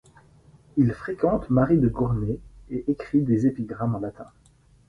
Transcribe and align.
Il 0.77 0.93
fréquente 0.93 1.51
Marie 1.51 1.77
de 1.77 1.87
Gournay 1.87 2.39
et 2.71 2.89
écrit 2.89 3.21
des 3.21 3.45
épigrammes 3.45 3.93
en 3.93 3.99
latin. 3.99 4.25